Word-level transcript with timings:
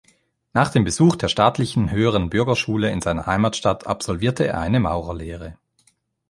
Nach 0.53 0.69
dem 0.71 0.83
Besuch 0.83 1.15
der 1.15 1.27
Staatlichen 1.27 1.91
Höheren 1.91 2.31
Bürgerschule 2.31 2.89
in 2.89 3.01
seiner 3.01 3.27
Heimatstadt 3.27 3.85
absolvierte 3.85 4.47
er 4.47 4.59
eine 4.59 4.79
Maurerlehre. 4.79 5.57